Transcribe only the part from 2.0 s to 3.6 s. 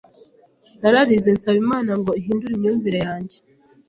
ihindure imyumvire yanjye,